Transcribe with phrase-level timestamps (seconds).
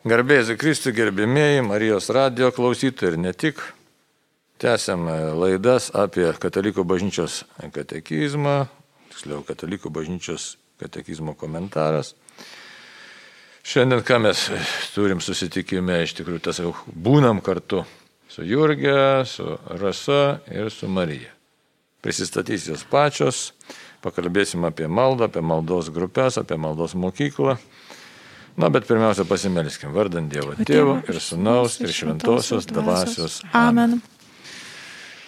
[0.00, 3.58] Garbėjai Kristų gerbėmėjai, Marijos radio klausytojai ir ne tik.
[4.56, 5.02] Tęsiam
[5.36, 7.42] laidas apie Katalikų bažnyčios
[7.74, 8.62] katekizmą,
[9.10, 12.14] tiksliau Katalikų bažnyčios katekizmo komentaras.
[13.60, 14.46] Šiandien ką mes
[14.94, 17.84] turim susitikime, iš tikrųjų, tas jau būnam kartu
[18.32, 21.28] su Jurgė, su Rasa ir su Marija.
[22.00, 23.50] Prisistatys jos pačios,
[24.00, 27.60] pakalbėsim apie maldą, apie maldos grupės, apie maldos mokyklą
[28.60, 33.40] Na, bet pirmiausia pasimelskim vardant Dievo Tėvo ir Sūnaus ir Šventosios dvasios.
[33.56, 34.00] Amen.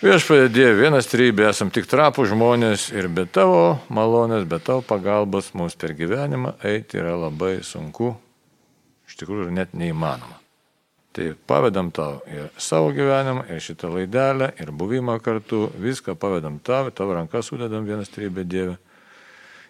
[0.03, 5.53] Viešpatie Dieve, vienas trybė, esam tik trapų žmonės ir be tavo malonės, be tavo pagalbos
[5.55, 8.11] mums per gyvenimą eiti yra labai sunku,
[9.07, 10.41] iš tikrųjų net neįmanoma.
[11.15, 16.91] Tai pavedam tau ir savo gyvenimą, ir šitą laidelę, ir buvimą kartu, viską pavedam tau,
[16.91, 18.77] tavo rankas sudedam vienas trybė Dieve.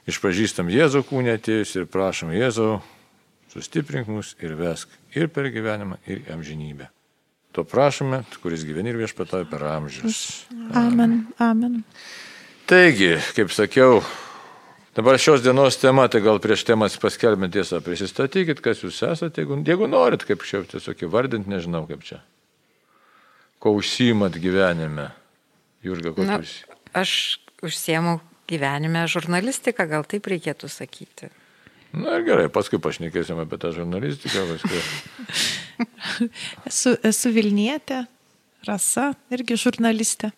[0.09, 2.81] Išpažįstam Jėzų kūnę atėjus ir prašom Jėzau,
[3.53, 6.89] sustiprink mus ir vesk ir per gyvenimą, ir amžinybę.
[7.53, 10.47] To prašome, kuris gyveni ir viešpatauja per amžius.
[10.73, 11.27] Amen.
[11.37, 11.83] Amen.
[12.67, 14.01] Taigi, kaip sakiau,
[14.97, 19.61] dabar šios dienos tema, tai gal prieš temas paskelbėme tiesą, prisistatykit, kas jūs esate, jeigu,
[19.69, 22.23] jeigu norit, kaip čia tiesiog įvardinti, nežinau kaip čia.
[23.61, 25.11] Ko užsijimat gyvenime?
[25.85, 26.57] Jurga, ko jūs?
[26.97, 27.13] Aš
[27.61, 28.17] užsiemu
[28.49, 31.29] gyvenime žurnalistiką, gal taip reikėtų sakyti.
[31.93, 34.47] Na ir gerai, paskui pašnekėsim apie tą žurnalistiką.
[34.49, 34.81] Paskui.
[36.71, 38.05] esu, esu Vilnietė,
[38.69, 40.33] Rasa, irgi žurnalistė.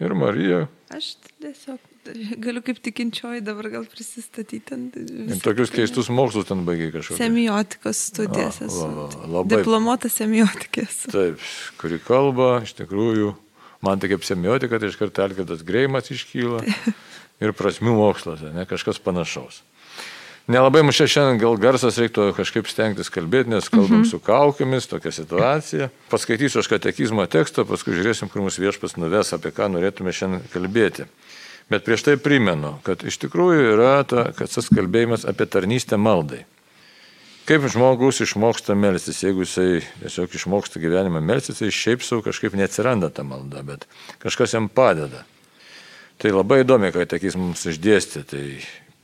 [0.00, 0.64] Ir Marija.
[0.90, 1.78] Aš tiesiog
[2.40, 4.78] galiu kaip tikinčioji dabar gal prisistatyti.
[4.96, 7.20] Ir tokius keistus mokslus ten baigiai kažkokius.
[7.20, 8.88] Semiotikos studijas esu.
[9.28, 9.60] Labai.
[9.60, 11.04] Diplomuotas semiotikės.
[11.12, 11.44] Taip,
[11.80, 13.34] kuri kalba, iš tikrųjų,
[13.86, 16.64] man tai kaip semiotika, tai iš karto Alkirdas Greimas iškyla.
[17.40, 19.62] Ir prasmių mokslas, ne kažkas panašaus.
[20.50, 24.08] Nelabai mums šiandien gal garsas reiktų kažkaip stengtis kalbėti, nes kalbam mhm.
[24.10, 25.90] su kaukėmis, tokia situacija.
[26.10, 31.06] Paskaitysiu aš katekizmo tekstą, paskui žiūrėsim, kur mūsų viešpas nuves, apie ką norėtume šiandien kalbėti.
[31.70, 36.42] Bet prieš tai primenu, kad iš tikrųjų yra ta, kad tas kalbėjimas apie tarnystę maldai.
[37.46, 43.12] Kaip žmogus išmoksta melstis, jeigu jisai tiesiog išmoksta gyvenimą melstis, tai šiaip savo kažkaip neatsiranda
[43.14, 43.86] ta malda, bet
[44.22, 45.22] kažkas jam padeda.
[46.20, 48.26] Tai labai įdomi, kad tekis mums išdėstė.
[48.28, 48.44] Tai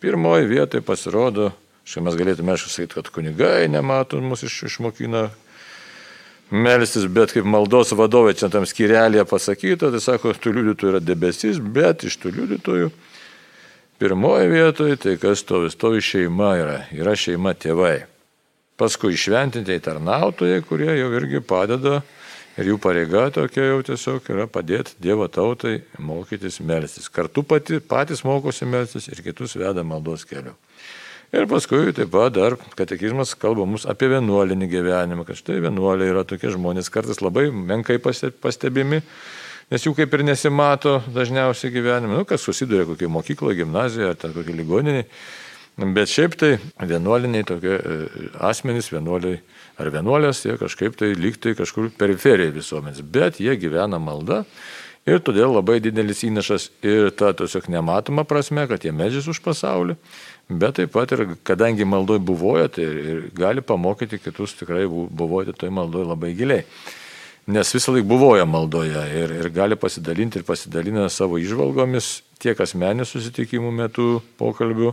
[0.00, 1.50] Pirmoji vietoje pasirodo,
[1.88, 5.30] štai mes galėtume aišku sakyti, kad kunigai nemato mus iš, išmokina
[6.50, 11.58] melstis, bet kaip maldos vadovai čia tam skirelėje pasakyta, tai sako, tų liudytojų yra debesis,
[11.58, 12.90] bet iš tų liudytojų
[14.02, 18.04] pirmoji vietoje tai kas stovi, stovi šeima yra, yra šeima tėvai.
[18.76, 22.02] Paskui išventintieji tarnautojai, kurie jau irgi padeda
[22.56, 27.10] Ir jų pareiga tokia jau tiesiog yra padėti Dievo tautai mokytis melstis.
[27.12, 30.54] Kartu pati, patys mokosi melstis ir kitus veda maldos keliu.
[31.36, 36.22] Ir paskui taip pat dar katekizmas kalba mus apie vienuolinį gyvenimą, kad štai vienuoliai yra
[36.24, 39.02] tokie žmonės kartais labai menkai pastebimi,
[39.68, 44.56] nes jų kaip ir nesimato dažniausiai gyvenime, nu, kas susiduria kokioje mokykloje, gimnazijoje ar kokioje
[44.62, 45.08] ligoninėje.
[45.76, 46.54] Bet šiaip tai
[46.88, 47.96] vienuoliniai tokie e,
[48.48, 49.42] asmenys, vienuoliai
[49.76, 54.46] ar vienuolės, jie kažkaip tai lygtai kažkur periferija visuomenės, bet jie gyvena malda
[55.04, 59.98] ir todėl labai didelis įnašas ir ta tiesiog nematoma prasme, kad jie medžias už pasaulį,
[60.48, 65.76] bet taip pat ir kadangi maldoj buvoja, tai ir gali pamokyti kitus tikrai buvoti toj
[65.76, 66.64] maldoj labai giliai
[67.46, 73.06] nes visą laiką buvoja maldoje ir, ir gali pasidalinti ir pasidalina savo išvalgomis tiek asmeninių
[73.08, 74.06] susitikimų metu
[74.40, 74.92] pokalbių,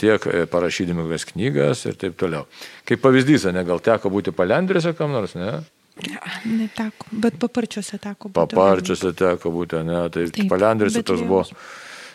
[0.00, 2.48] tiek e, parašydami kokias knygas ir taip toliau.
[2.88, 5.60] Kaip pavyzdys, ne, gal teko būti palendrėse kam nors, ne?
[6.00, 6.18] Ne,
[6.48, 8.40] neteko, bet paparčiuose teko būti.
[8.40, 11.44] Paparčiuose teko būti, ne, tai palendrėse tos buvo.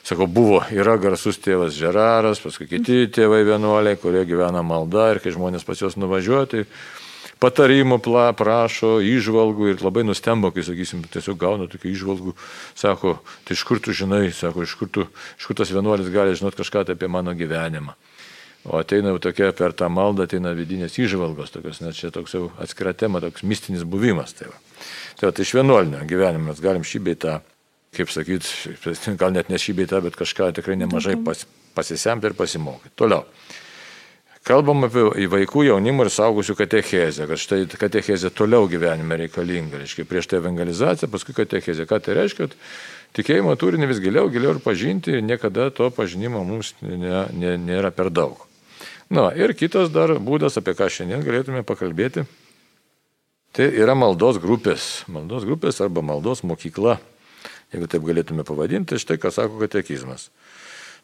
[0.06, 5.34] Sakau, buvo, yra garsus tėvas Žeraras, paskui kiti tėvai vienuoliai, kurie gyvena malda ir kai
[5.34, 6.66] žmonės pas juos nuvažiuoja, tai
[7.44, 12.36] patarimų pla, prašo, išvalgų ir labai nustemba, kai, sakysim, tiesiog gauna tokių išvalgų,
[12.78, 15.08] sako, tai iš kur tu žinai, sako, iš kur, tu,
[15.40, 17.96] iš kur tas vienuolis gali žinot kažką tai apie mano gyvenimą.
[18.66, 22.48] O ateina jau tokia per tą maldą, ateina vidinės išvalgos, tokios, net čia toks jau
[22.62, 24.34] atskira tema, toks mistinis buvimas.
[24.34, 24.58] Tai, va.
[25.20, 27.36] tai, va, tai iš vienuolinio gyvenimo mes galim šį beitą,
[27.96, 28.50] kaip sakyt,
[29.22, 31.46] gal net ne šį beitą, bet kažką tikrai nemažai pas,
[31.78, 32.96] pasisemti ir pasimokyti.
[32.98, 33.28] Toliau.
[34.46, 39.80] Kalbam apie vaikų, jaunimo ir saugusių katechezę, kad štai katechezė toliau gyvenime reikalinga.
[39.82, 41.88] Reiškia, prieš tai evangelizacija, paskui katechezė.
[41.90, 42.46] Ką tai reiškia?
[42.46, 42.54] Kad
[43.18, 48.12] tikėjimo turinį vis giliau, giliau ir pažinti, niekada to pažinimo mums nė, nė, nėra per
[48.14, 48.44] daug.
[49.10, 52.28] Na ir kitas dar būdas, apie ką šiandien galėtume pakalbėti,
[53.58, 55.08] tai yra maldos grupės.
[55.10, 57.00] Maldos grupės arba maldos mokykla,
[57.74, 60.30] jeigu taip galėtume pavadinti, štai ką sako katekizmas.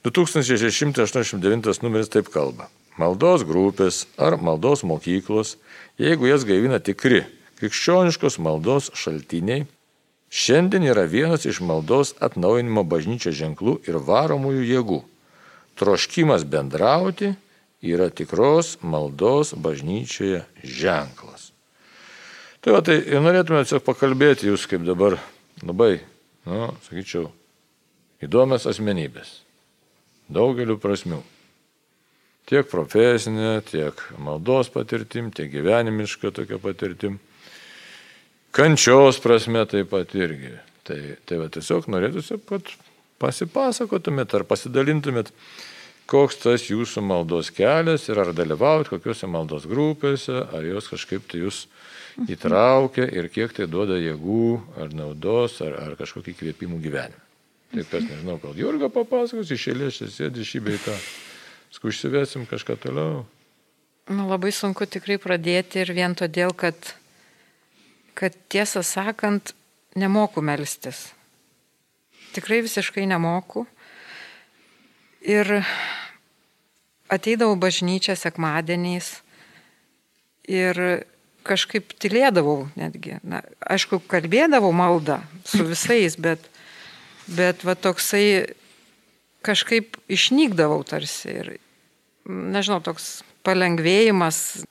[0.06, 2.70] 2689 numeris taip kalba.
[3.02, 5.56] Maldos grupės ar maldos mokyklos,
[5.98, 7.24] jeigu jas gaivina tikri
[7.62, 9.66] krikščioniškos maldos šaltiniai,
[10.30, 15.00] šiandien yra vienas iš maldos atnaujinimo bažnyčio ženklų ir varomųjų jėgų.
[15.82, 17.34] Troškimas bendrauti
[17.82, 21.50] yra tikros maldos bažnyčioje ženklas.
[22.62, 25.18] Tai va, tai norėtume tiesiog pakalbėti jūs kaip dabar
[25.66, 25.96] labai,
[26.46, 27.32] nu, sakyčiau,
[28.22, 29.40] įdomias asmenybės.
[30.30, 31.24] Daugeliu prasmių.
[32.52, 37.14] Tiek profesinė, tiek maldos patirtim, tiek gyvenimiška tokia patirtim.
[38.52, 40.58] Kančios prasme taip pat irgi.
[40.84, 42.68] Tai, tai va tiesiog norėtųsi, kad
[43.24, 45.32] pasipasakotumėt ar pasidalintumėt,
[46.12, 51.46] koks tas jūsų maldos kelias ir ar dalyvaut kokiuose maldos grupėse, ar jos kažkaip tai
[51.46, 51.64] jūs
[52.28, 54.46] įtraukia ir kiek tai duoda jėgų
[54.76, 57.28] ar naudos ar, ar kažkokį kvėpimų gyvenimą.
[57.72, 61.02] Taip kas nežinau, gal Jurga papasakos, iš eilės čia sėdi šį beitą.
[61.72, 63.24] Skušsivesim kažką toliau.
[64.12, 66.76] Nu, labai sunku tikrai pradėti ir vien todėl, kad,
[68.18, 69.54] kad tiesą sakant,
[69.96, 71.12] nemoku melstis.
[72.36, 73.66] Tikrai visiškai nemoku.
[75.22, 75.62] Ir
[77.12, 79.20] ateidavau bažnyčią sekmadieniais
[80.50, 81.06] ir
[81.48, 83.20] kažkaip tylėdavau netgi.
[83.24, 86.44] Na, aišku, kalbėdavau maldą su visais, bet,
[87.28, 88.56] bet va toksai
[89.46, 91.50] kažkaip išnykdavau tarsi ir,
[92.26, 94.62] nežinau, toks palengvėjimas.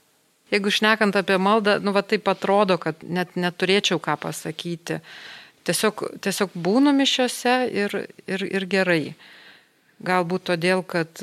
[0.51, 4.99] Jeigu šnekant apie maldą, nu va taip atrodo, kad net neturėčiau ką pasakyti.
[5.67, 7.95] Tiesiog, tiesiog būnu mišiuose ir,
[8.27, 9.13] ir, ir gerai.
[10.01, 11.21] Galbūt todėl, kad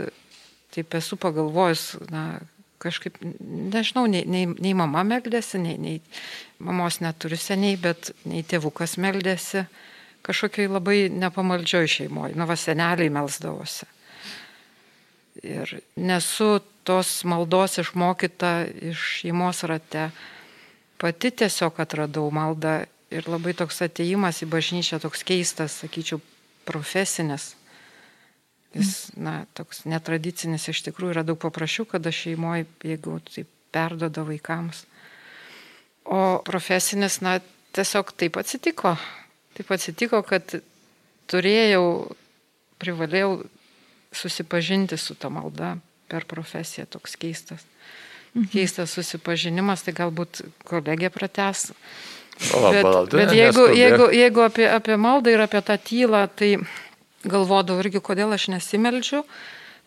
[0.73, 2.39] taip esu pagalvojus, na,
[2.79, 5.99] kažkaip, nežinau, nei, nei, nei mama meldėsi, nei, nei
[6.63, 9.67] mamos neturiu seniai, bet nei tėvukas meldėsi
[10.29, 12.37] kažkokiai labai nepamaldžioj šeimoje.
[12.37, 13.89] Nu, va, seneliai melsdavosi.
[15.47, 18.53] Ir nesu tos maldos išmokyta
[18.91, 20.09] iš šeimos rate.
[20.99, 22.81] Pati tiesiog atradau maldą
[23.15, 26.21] ir labai toks ateimas į bažnyčią, toks keistas, sakyčiau,
[26.69, 27.55] profesinis.
[28.77, 34.83] Jis, na, toks netradicinis iš tikrųjų yra daug paprasčiau, kada šeimoje, jeigu tai perdoda vaikams.
[36.05, 37.39] O profesinis, na,
[37.73, 38.97] tiesiog taip atsitiko.
[39.59, 40.55] Taip atsitiko, kad
[41.31, 41.85] turėjau,
[42.79, 43.33] privalėjau
[44.15, 45.75] susipažinti su ta malda
[46.09, 47.65] per profesiją, toks keistas.
[48.35, 48.51] Mhm.
[48.53, 51.73] Keistas susipažinimas, tai galbūt kolegė prates.
[52.39, 56.53] Bet, bet jeigu, jeigu, jeigu apie, apie maldą ir apie tą tylą, tai
[57.27, 59.25] galvodavau irgi, kodėl aš nesimeldžiu,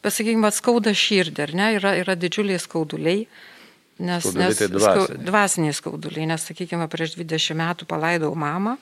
[0.04, 3.24] bet sakykime, skauda širdį, ar ne, yra, yra didžiuliai skauduliai.
[4.02, 5.06] Nes, skauduliai nes tai dvasiniai.
[5.08, 8.76] Skau, dvasiniai skauduliai, nes, sakykime, prieš 20 metų palaidau mamą,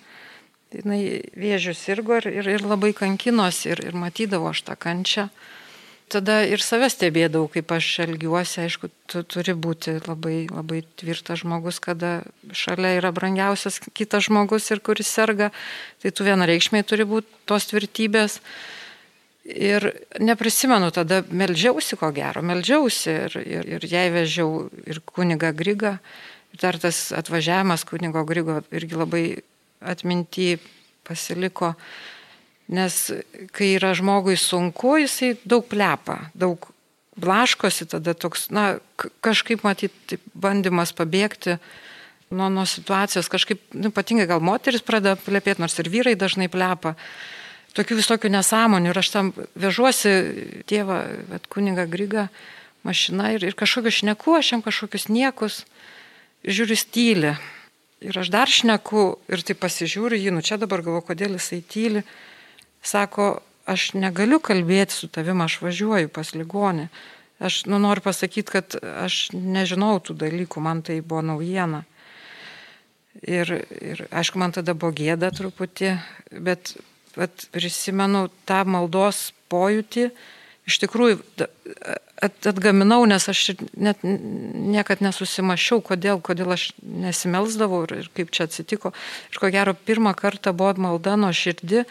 [0.73, 5.29] jinai vėžių sirgo ir, ir, ir labai kankinosi ir, ir matydavo aš tą kančią.
[6.09, 11.77] Tada ir save stebėdavau, kaip aš elgiuosi, aišku, tu turi būti labai, labai tvirtas žmogus,
[11.83, 15.51] kada šalia yra brangiausias kitas žmogus ir kuris serga,
[16.01, 18.39] tai tu vienareikšmiai turi būti tos tvirtybės.
[19.49, 19.85] Ir
[20.21, 25.99] neprisimenu, tada melžiausi ko gero, melžiausi ir, ir, ir jai vežiau ir kuniga Griga.
[26.53, 29.23] Ir dar tas atvažiavimas kunigo Grigo irgi labai
[29.79, 30.57] atminti
[31.07, 31.73] pasiliko,
[32.69, 32.97] nes
[33.55, 36.69] kai yra žmogui sunku, jisai daug plepa, daug
[37.19, 38.77] blaškosi, tada toks, na,
[39.25, 41.57] kažkaip matyti bandymas pabėgti
[42.29, 46.95] nuo, nuo situacijos, kažkaip, nu, ypatingai gal moteris pradeda plepėti, nors ir vyrai dažnai plepa.
[47.77, 50.13] Tokių visokių nesąmonių ir aš tam vežuosi
[50.69, 52.27] tėvą, bet kuniga Griga
[52.87, 55.63] mašina ir, ir kažkokius šneku, aš jam kažkokius niekus
[56.47, 57.35] žiūriu stylį.
[57.99, 62.03] Ir aš dar šneku ir tai pasižiūriu jį, nu čia dabar galvoju, kodėl jisai tyli.
[62.79, 66.87] Sako, aš negaliu kalbėti su tavimi, aš važiuoju pas ligonį.
[67.43, 71.83] Aš nu, noriu pasakyti, kad aš nežinau tų dalykų, man tai buvo naujiena.
[73.19, 73.51] Ir,
[73.83, 75.93] ir aišku, man tada buvo gėda truputį,
[76.39, 76.75] bet,
[77.19, 80.09] bet prisimenu tą maldos pojūtį,
[80.69, 81.19] iš tikrųjų
[82.21, 88.93] atgaminau, nes aš net niekad nesusimašiau, kodėl, kodėl aš nesimelsdavau ir, ir kaip čia atsitiko.
[89.31, 91.85] Ir ko gero, pirmą kartą buvo malda nuo širdį,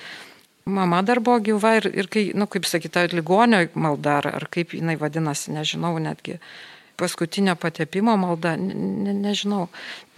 [0.69, 4.49] mama dar buvo gyva ir, ir kai, na, nu, kaip sakyta, ligonio malda, ar, ar
[4.53, 6.39] kaip jinai vadinasi, nežinau netgi.
[6.99, 9.69] Paskutinio patepimo malda, ne, nežinau.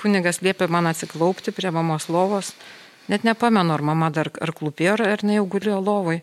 [0.00, 2.54] Kunigas liepė man atsiklaupti prie mamos lovos.
[3.10, 6.20] Net nepamenu, ar mama dar ar klūpėjo, ar ne jau gulėjo lovai.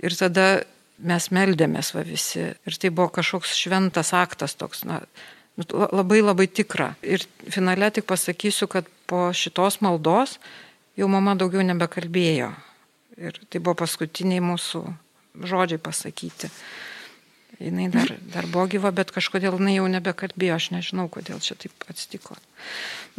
[0.00, 0.62] Ir tada
[1.02, 2.50] mes meldėmės va visi.
[2.66, 5.00] Ir tai buvo kažkoks šventas aktas toks, na,
[5.56, 6.94] nu, labai labai tikra.
[7.02, 10.38] Ir finale tik pasakysiu, kad po šitos maldos
[10.98, 12.52] jau mama daugiau nebekalbėjo.
[13.20, 14.84] Ir tai buvo paskutiniai mūsų
[15.50, 16.50] žodžiai pasakyti.
[17.60, 21.84] Jis dar, dar buvo gyva, bet kažkodėl jinai jau nebekalbėjo, aš nežinau, kodėl čia taip
[21.92, 22.38] atsitiko.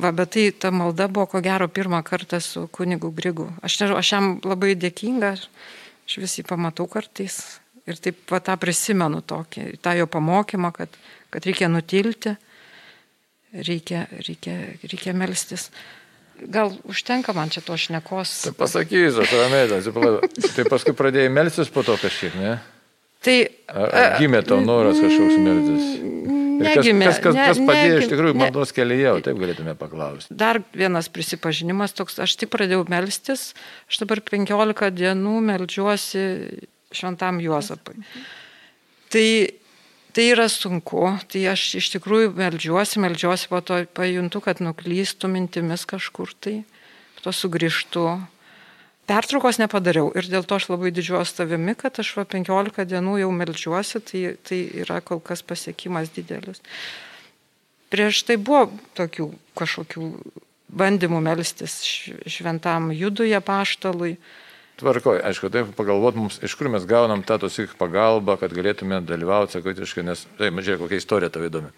[0.01, 3.51] Va, bet tai ta malda buvo ko gero pirmą kartą su kunigu Grigu.
[3.61, 5.35] Aš, nežinau, aš jam labai dėkinga,
[6.09, 10.93] aš visi pamatau kartais ir taip va tą prisimenu tokį, tą jo pamokymą, kad,
[11.33, 12.35] kad reikia nutilti,
[13.53, 15.69] reikia, reikia, reikia melstis.
[16.41, 18.33] Gal užtenka man čia to šnekos.
[18.47, 20.29] Tai pasakysiu, aš ramiai, atsiprašau.
[20.57, 22.55] Tai paskui pradėjai melstis po to kažkiek, ne?
[23.21, 23.35] Tai,
[23.69, 25.91] ar, ar gimė tau noras kažkoks melstis?
[26.61, 27.07] Negimė.
[27.09, 28.41] Kas, kas, kas ne, padėjo negimė, iš tikrųjų ne.
[28.41, 30.33] maldos kelyje, taip galėtume paklausti.
[30.38, 33.51] Dar vienas prisipažinimas toks, aš tik pradėjau melstis,
[33.89, 36.25] aš dabar 15 dienų melžiuosi
[36.95, 38.01] šventam Juozapui.
[39.12, 39.27] Tai,
[40.15, 45.88] tai yra sunku, tai aš iš tikrųjų melžiuosi, melžiuosi, po to pajuntu, kad nuklystų mintimis
[45.89, 46.62] kažkur tai,
[47.17, 48.05] po to sugrįžtu.
[49.12, 53.31] Pertraukos nepadariau ir dėl to aš labai didžiuoju savimi, kad aš va 15 dienų jau
[53.36, 56.63] melžiuosi, tai, tai yra kol kas pasiekimas didelis.
[57.91, 59.27] Prieš tai buvo tokių
[59.60, 60.05] kažkokių
[60.71, 61.75] bandymų melstis
[62.29, 64.15] šventam juduje paštalui.
[64.81, 68.97] Tvarkoj, aišku, taip pagalvot mums, iš kur mes gaunam tą tos tik pagalbą, kad galėtume
[69.05, 71.69] dalyvauti sakotiškai, nes, tai mažiai, kokia istorija tavo įdomi.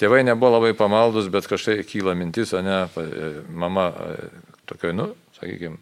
[0.00, 4.30] Tėvai nebuvo labai pamaldus, bet kažkaip kyla mintis, o ne, e, mama e,
[4.70, 5.76] tokia, nu, sakykime,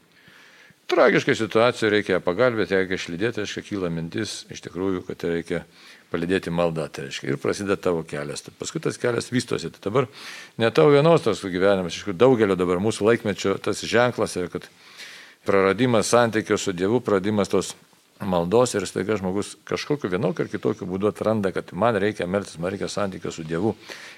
[0.91, 5.63] tragiškai situacija, reikia pagalbėti, reikia išlydėti, reiškia, kyla mintis, iš tikrųjų, kad reikia
[6.11, 8.43] palidėti maldą, tai reiškia, ir prasideda tavo kelias.
[8.47, 9.71] Tai paskui tas kelias vystosi.
[9.75, 10.11] Tai dabar
[10.63, 14.71] ne tavo vienos tas gyvenimas, iš tikrųjų daugelio dabar mūsų laikmečio tas ženklas yra, kad
[15.47, 17.75] praradimas santykio su Dievu, praradimas tos
[18.21, 22.73] maldos ir staiga žmogus kažkokiu vienokiu ar kitokiu būdu atranda, kad man reikia meltis, man
[22.73, 23.75] reikia santykio su Dievu.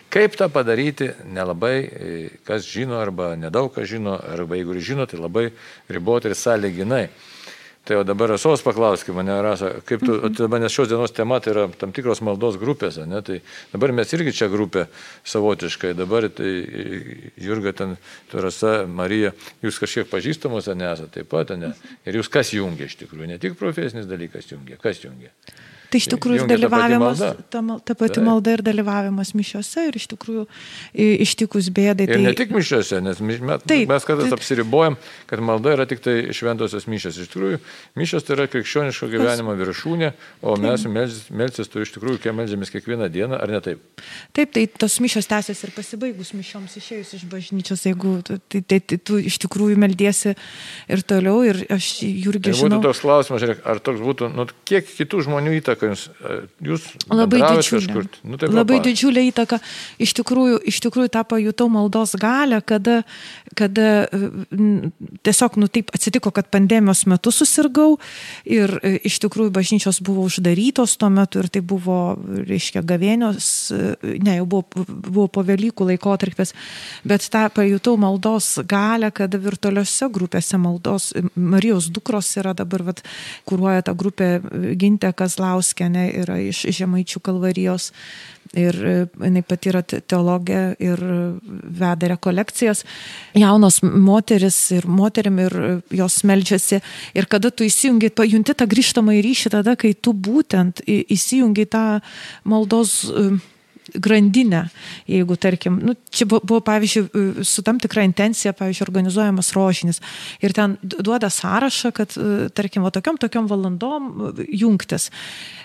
[0.09, 2.13] Kaip tą padaryti, nelabai e,
[2.47, 5.49] kas žino arba nedaug kas žino, arba jeigu ir žino, tai labai
[5.89, 7.09] riboti ir sąlyginai.
[7.88, 10.35] Tai o dabar esos paklauskime mane, Rasa, kaip tu, mhm.
[10.37, 13.23] dabar, nes šios dienos tema tai yra tam tikros maldos grupės, ne?
[13.25, 13.38] tai
[13.73, 14.85] dabar mes irgi čia grupė
[15.25, 16.50] savotiškai, dabar tai
[17.40, 17.97] Jurga ten,
[18.28, 19.33] tu Rasa, Marija,
[19.64, 21.73] jūs kažkiek pažįstamos, ne esate taip pat, ne?
[22.04, 25.33] Ir jūs kas jungia iš tikrųjų, ne tik profesinis dalykas jungia, kas jungia?
[25.88, 29.97] Tai iš tikrųjų ir ta dalyvavimas, ta, mal- ta pati malda ir dalyvavimas mišiuose ir
[29.97, 30.42] iš tikrųjų
[31.25, 32.04] ištikus bėdai.
[32.09, 32.23] Ir tai...
[32.26, 34.37] ne tik mišiuose, nes mes, Taip, mes kartais taip.
[34.38, 34.99] apsiribojam,
[35.30, 37.16] kad malda yra tik tai šventosios mišios.
[37.23, 37.61] Iš tikrųjų,
[37.99, 40.11] mišios tai yra krikščioniško gyvenimo viršūnė,
[40.45, 44.04] o mes melsis, tu iš tikrųjų, kai melžiamės kiekvieną dieną, ar ne taip?
[44.37, 48.80] Taip, tai tos mišios tęsiasi ir pasibaigus mišioms išėjus iš bažnyčios, jeigu tu- tai, tai,
[48.80, 50.35] tai tu iš tikrųjų meldiesi
[50.88, 51.40] ir toliau.
[51.49, 52.83] Ir aš Jurgi Tai būtų žinau.
[52.85, 57.87] toks klausimas, ar toks būtų, nu, kiek kitų žmonių įtaka jums, e, jūs Labai didžiulė.
[57.87, 58.09] kažkur?
[58.25, 58.87] Nu, tai labai papasakok.
[58.89, 59.59] didžiulė įtaka.
[60.03, 63.03] Iš tikrųjų, iš tikrųjų tą pajutau maldos galę, kada,
[63.55, 64.93] kada mm,
[65.23, 67.99] tiesiog, nu taip atsitiko, kad pandemijos metu susirgau
[68.45, 72.17] ir e, iš tikrųjų bažnyčios buvo uždarytos tuo metu ir tai buvo,
[72.49, 76.53] reiškia, gavėnios, e, ne, jau buvo, buvo po Velykų laikotarpis,
[77.09, 83.03] bet tą pajutau maldos galę, kada virtualiuose grupėse maldos, Marijos dukros yra dabar, vat,
[83.49, 84.29] kūruoja tą grupę
[84.79, 85.13] Gintė
[85.69, 87.93] Kazlauskienė, yra iš Žemaičių kalvarijos.
[88.57, 90.99] Ir e, jinai pati yra te- teologė ir
[91.43, 92.85] veda rekolekcijas.
[93.37, 96.81] Jaunos moteris ir moterim ir jos melžiasi.
[97.15, 102.01] Ir kada tu įsijungi, pajunti tą grįžtamą ryšį tada, kai tu būtent įsijungi tą
[102.45, 103.37] maldos e,
[103.95, 104.68] grandinę,
[105.09, 110.00] jeigu tarkim, nu, čia bu- buvo pavyzdžiui su tam tikra intencija, pavyzdžiui, organizuojamas rožinis
[110.42, 115.11] ir ten du- duoda sąrašą, kad e, tarkim, va, tokiom, tokiom valandom e, jungtis.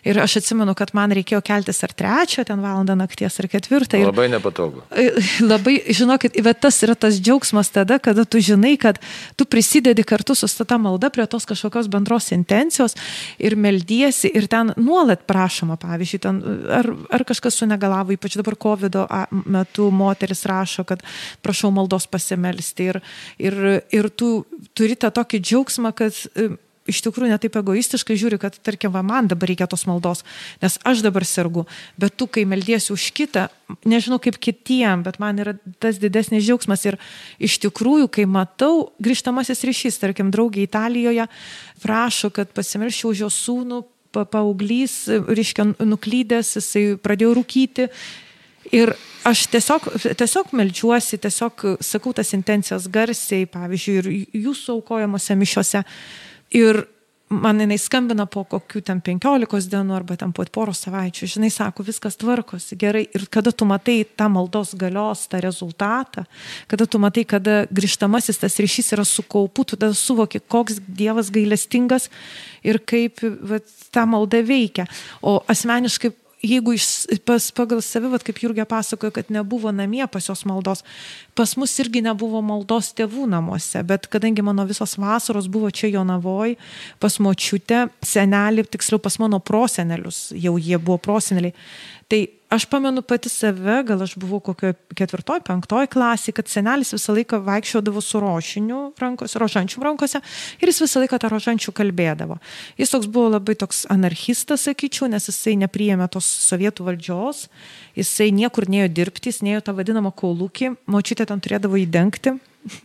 [0.03, 3.97] Ir aš atsimenu, kad man reikėjo keltis ar trečią, ten valandą nakties ar ketvirtą.
[4.01, 4.83] Ir, Labai nepatogu.
[4.91, 5.11] E,
[5.43, 8.99] Labai, žinokit, bet tas yra tas džiaugsmas tada, kada tu žinai, kad
[9.39, 12.95] tu prisidedi kartu su ta malda prie tos kažkokios bendros intencijos
[13.39, 18.99] ir meldiesi ir ten nuolat prašoma, pavyzdžiui, ten, ar, ar kažkas sunegalavo, ypač dabar COVID
[19.45, 21.03] metu moteris rašo, kad
[21.45, 23.01] prašau maldos pasimelsti ir,
[23.41, 23.59] ir,
[23.93, 24.35] ir tu
[24.77, 26.53] turi tą tokį džiaugsmą, kad e,
[26.89, 30.23] iš tikrųjų netaip egoistiškai žiūri, kad, tarkim, va, man dabar reikia tos maldos,
[30.61, 31.65] nes aš dabar sergu,
[31.99, 33.47] bet tu, kai meldiesi už kitą,
[33.87, 36.99] nežinau kaip kitiem, bet man yra tas didesnis džiaugsmas ir
[37.43, 41.29] iš tikrųjų, kai matau grįžtamasis ryšys, tarkim, draugė Italijoje
[41.83, 47.89] prašo, kad pasimelščiau už jos sūnų, pa- paauglys, reiškia, nuklydęs, jisai pradėjo rūkyti.
[48.73, 48.93] Ir
[49.27, 49.89] aš tiesiog,
[50.19, 55.83] tiesiog melčiuosi, tiesiog sakau tas intencijas garsiai, pavyzdžiui, ir jūsų aukojamuose mišiuose.
[56.55, 56.85] Ir
[57.33, 61.85] man jinai skambina po kokių ten 15 dienų arba ten po poros savaičių, žinai, sako,
[61.87, 63.03] viskas tvarkosi gerai.
[63.15, 66.25] Ir kada tu matai tą maldos galios, tą rezultatą,
[66.71, 71.31] kada tu matai, kada grįžtamasis tas ryšys yra su kaupu, tu tada suvoki, koks Dievas
[71.33, 72.09] gailestingas
[72.63, 74.87] ir kaip vat, ta malda veikia.
[75.21, 76.13] O asmeniškai
[76.43, 76.87] jeigu iš,
[77.25, 80.83] pas, pagal save, vat, kaip Jurgė pasakojo, kad nebuvo namie pas jos maldos,
[81.37, 86.57] pas mus irgi nebuvo maldos tėvų namuose, bet kadangi mano visos vasaros buvo čia Jonavoj,
[86.99, 91.55] pas močiutę, senelį, tiksliau pas mano prosenelius, jau jie buvo proseneliai,
[92.07, 97.15] tai aš pamenu pati save, gal aš buvau kokio ketvirtoj, penktoj klasė, kad senelis visą
[97.15, 100.21] laiką vaikščiodavo su rošiniu rankose, rožančių rankose
[100.61, 102.37] ir jis visą laiką tą rožančių kalbėdavo.
[102.77, 107.47] Jis toks buvo labai toks anarchistas, sakyčiau, nes jisai nepriėmė tos sovietų valdžios,
[107.97, 112.37] jisai niekur neėjo dirbti, jis neėjo tą vadinamą kaulukį, močiutė ten turėdavo įdengti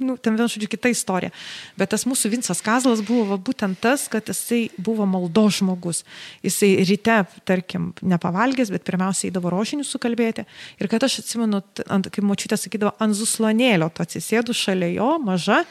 [0.07, 1.33] nu, ten vėl žodžiu kita istorija.
[1.79, 6.05] Bet tas mūsų Vincas Kazlas buvo va, būtent tas, kad jisai buvo maldo žmogus.
[6.45, 10.45] Jisai ryte, tarkim, nepavalgęs, bet pirmiausia įdavo rožinių sukalbėti.
[10.83, 15.63] Ir kad aš atsimenu, ant, kaip močiutė sakydavo, ant zuslonėlio, tu atsisėdu šalia jo, maža,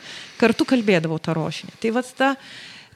[0.42, 1.78] kartu kalbėdavau tą rožinį.
[1.84, 2.34] Tai va ta,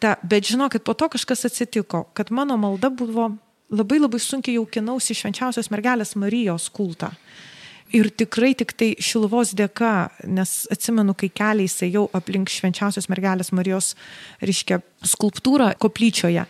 [0.02, 3.32] ta, bet žinokit, po to kažkas atsitiko, kad mano malda buvo
[3.72, 7.12] labai labai sunkiai jaukinausi švenčiausios mergelės Marijos kultą.
[7.92, 9.94] Ir tikrai tik tai šiluvos dėka,
[10.32, 13.94] nes atsimenu, kai keliais ėjau aplink švenčiausios mergelės Marijos,
[14.40, 14.80] reiškia,
[15.12, 16.46] skulptūrą koplyčioje,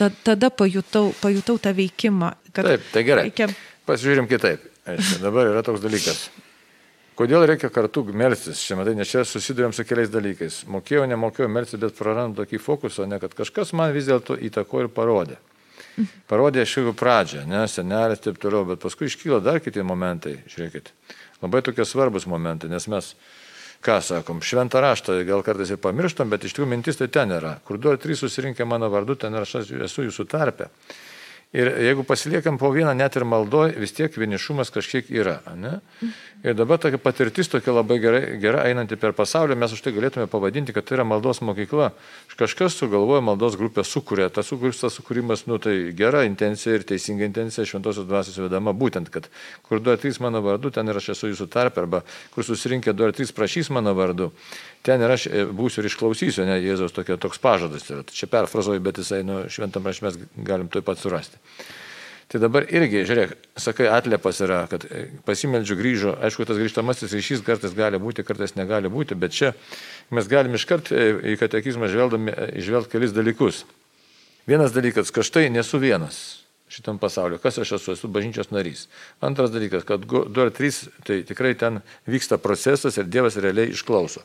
[0.00, 2.32] tada pajutau, pajutau tą veikimą.
[2.56, 3.26] Taip, tai gerai.
[3.28, 3.50] Reikia...
[3.88, 4.64] Pasižiūrim kitaip.
[4.88, 6.22] Aišku, dabar yra toks dalykas.
[7.20, 8.62] Kodėl reikia kartu melstis?
[8.64, 10.62] Čia matai, nes čia susidurėm su keliais dalykais.
[10.72, 14.88] Mokėjau, nemokėjau melstis, bet prarandu tokį fokusą, ne kad kažkas man vis dėlto įtako ir
[14.96, 15.36] parodė.
[16.30, 20.92] Parodė šių pradžią, ne, senelis taip toliau, bet paskui iškyla dar kiti momentai, žiūrėkit.
[21.42, 23.12] Labai tokie svarbus momentai, nes mes,
[23.84, 27.56] ką sakom, šventą raštą gal kartais ir pamirštam, bet iš tikrųjų mintis tai ten yra.
[27.64, 30.68] Kur du ar trys susirinkę mano vardu, ten aš esu jūsų tarpe.
[31.50, 35.40] Ir jeigu pasiliekam po vieną net ir maldoj, vis tiek vienišumas kažkiek yra.
[35.58, 35.80] Ne?
[36.46, 40.28] Ir dabar tokia patirtis tokia labai gerai, gera einanti per pasaulį, mes už tai galėtume
[40.30, 41.90] pavadinti, kad tai yra maldos mokykla.
[42.38, 44.30] Kažkas sugalvoja maldos grupę, sukuria.
[44.30, 49.26] Tas sukūrimas, nu tai gera intencija ir teisinga intencija šventosios dvasios vedama būtent, kad
[49.66, 52.94] kur du ar trys mano vardu, ten ir aš esu jūsų tarp, arba kur susirinkę
[52.94, 54.30] du ar trys prašys mano vardu,
[54.86, 57.86] ten ir aš e, būsiu ir išklausysiu, ne Jėzaus tokia, toks pažadas.
[57.90, 58.04] Yra.
[58.08, 61.40] Čia perfrazuoju, bet jisai, nu, šventam rašmės galim taip pat surasti.
[62.30, 67.42] Tai dabar irgi, žiūrėk, sakai, atliepas yra, kad e, pasimeldžiu grįžo, aišku, tas grįžtamasis ryšys
[67.46, 69.50] kartais gali būti, kartais negali būti, bet čia
[70.14, 73.64] mes galim iškart e, į katekizmą e, kelis dalykus.
[74.46, 76.40] Vienas dalykas, kad štai nesu vienas
[76.70, 78.86] šitam pasauliu, kas aš esu, esu bažnyčios narys.
[79.20, 84.22] Antras dalykas, kad du ar trys, tai tikrai ten vyksta procesas ir Dievas realiai išklauso.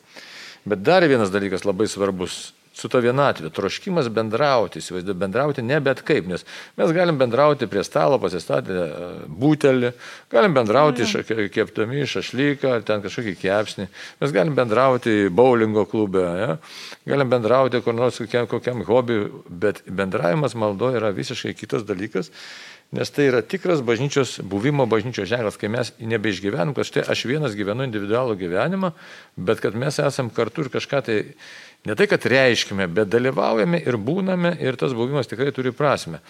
[0.65, 6.01] Bet dar vienas dalykas labai svarbus su to vienatvė, troškimas bendrauti, įsivaizduoju, bendrauti ne bet
[6.05, 6.43] kaip, nes
[6.75, 9.93] mes galim bendrauti prie stalo pasistatę e, būtelį,
[10.33, 11.23] galim bendrauti ja.
[11.55, 13.87] keptami šašlyką, ten kažkokį kepsnį,
[14.21, 16.51] mes galim bendrauti bowlingo klube, ja?
[17.07, 22.33] galim bendrauti kur nors kokiam, kokiam hobiui, bet bendravimas maldo yra visiškai kitas dalykas.
[22.93, 27.55] Nes tai yra tikras bažnyčios buvimo bažnyčios ženklas, kai mes nebeišgyvenam, kad štai aš vienas
[27.57, 28.91] gyvenu individualų gyvenimą,
[29.35, 31.17] bet kad mes esam kartu ir kažką tai
[31.85, 36.21] Ne tai, kad reiškime, bet dalyvaujame ir būname ir tas buvimas tikrai turi prasme.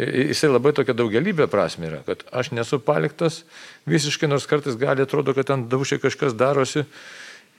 [0.00, 3.42] Jisai labai tokia daugelybė prasme yra, kad aš nesu paliktas
[3.90, 6.84] visiškai, nors kartais gali atrodo, kad ten daušiai kažkas darosi.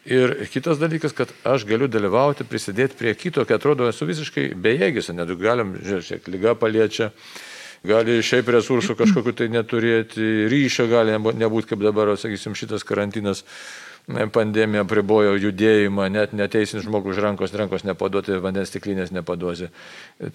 [0.05, 5.11] Ir kitas dalykas, kad aš galiu dalyvauti, prisidėti prie kito, kad atrodo esu visiškai bejėgis,
[5.13, 7.11] net galim, žiūrėk, lyga paliečia,
[7.85, 13.45] gali šiaip resursų kažkokiu tai neturėti, ryšio gali nebūti, kaip dabar, sakysim, šitas karantinas
[14.33, 19.69] pandemija pribojo judėjimą, net neteisin žmogų už rankos, rankos nepaduoti, vandens stiklinės nepaduosi.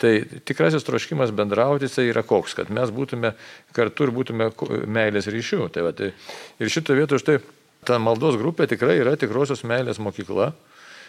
[0.01, 0.13] Tai
[0.49, 3.35] tikrasis troškimas bendrauti tai yra koks, kad mes būtume
[3.77, 4.51] kartu ir būtume
[4.87, 5.69] meilės ryšių.
[5.75, 6.13] Tai va, tai,
[6.61, 7.41] ir šito vietu štai
[7.87, 10.53] ta maldos grupė tikrai yra tikrosios meilės mokykla.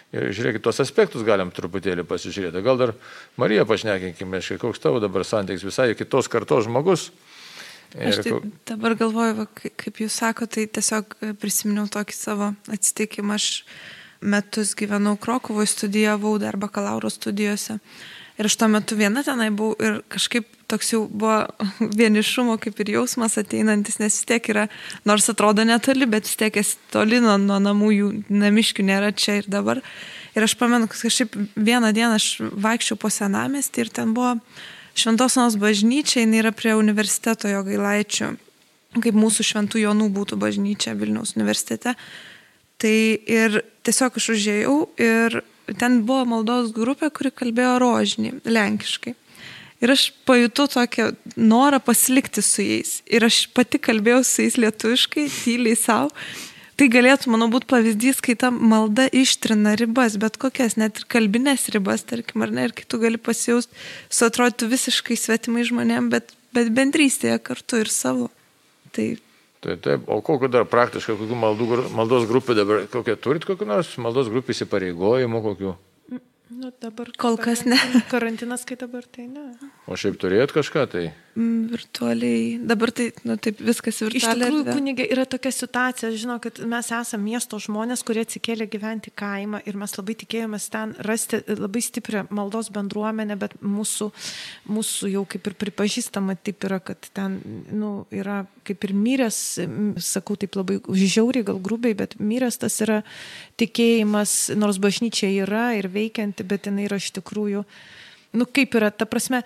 [0.08, 2.62] Ir žiūrėkit, tos aspektus galim truputėlį pasižiūrėti.
[2.64, 2.94] Gal dar
[3.36, 7.10] Mariją pašnekinkime, koks tavo dabar santykis visai kitos kartos žmogus
[7.96, 8.34] Aš tai
[8.68, 13.38] dabar galvoju, va, kaip jūs sakote, tai tiesiog e, prisiminiau tokį savo atsitikimą.
[13.38, 13.64] Aš
[14.20, 17.78] metus gyvenau Krokovoje, studijavau dar bakalauro studijose.
[18.38, 21.40] Ir aš tuo metu viena tenai buvau ir kažkaip toks jau buvo
[22.00, 24.68] vienišumo kaip ir jausmas ateinantis, nes vis tiek yra,
[25.08, 29.40] nors atrodo netoli, bet vis tiek esi toli nuo, nuo namų, jų namiškių nėra čia
[29.40, 29.82] ir dabar.
[30.36, 34.36] Ir aš pamenu, kad kažkaip vieną dieną aš vaikščiau po senamestį ir ten buvo
[34.98, 38.32] Šventosonos bažnyčia, jinai yra prie universiteto jo gailaičių,
[38.98, 41.94] kaip mūsų šventų jonų būtų bažnyčia Vilniaus universitete.
[42.78, 42.96] Tai
[43.30, 45.40] ir tiesiog aš užėjau ir
[45.78, 49.14] ten buvo maldos grupė, kuri kalbėjo rožinį, lenkiškai.
[49.78, 52.98] Ir aš pajutau tokią norą pasilikti su jais.
[53.06, 56.10] Ir aš pati kalbėjau su jais lietuviškai, tyliai savo.
[56.78, 61.66] Tai galėtų, manau, būti pavyzdys, kai ta malda ištrina ribas, bet kokias, net ir kalbinės
[61.74, 63.74] ribas, tarkim, ar ne, ir kai tu gali pasijausti,
[64.06, 68.30] su atrodytų visiškai svetimai žmonėm, bet, bet bendrystėje kartu ir savo.
[68.94, 69.16] Tai
[69.58, 73.90] Taip, taip, o kokiu dar praktiškai, kokių maldų, maldos grupė dabar, kokią turit kokių nors
[73.98, 75.72] maldos grupė įsipareigojimų, kokių?
[76.48, 77.76] Nu, dabar Kol kas ne.
[78.12, 79.50] Karantinas, kai dabar tai ne.
[79.86, 81.08] O šiaip turėjot kažką tai?
[81.38, 84.48] mm, virtualiai, dabar tai, nu taip, viskas Iš virtualiai.
[84.48, 84.74] tikrųjų, erdvė.
[84.74, 89.78] kunigė, yra tokia situacija, žinau, kad mes esame miesto žmonės, kurie atsikėlė gyventi kaimą ir
[89.78, 94.10] mes labai tikėjomės ten rasti labai stiprią maldos bendruomenę, bet mūsų,
[94.72, 97.38] mūsų jau kaip ir pripažįstama taip yra, kad ten
[97.70, 99.38] nu, yra kaip ir myrės,
[100.04, 103.02] sakau taip labai žiauriai, gal grubiai, bet myrės tas yra
[103.58, 107.64] tikėjimas, nors bažnyčia yra ir veikianti, bet jinai yra iš tikrųjų,
[108.38, 109.42] nu kaip yra, ta prasme,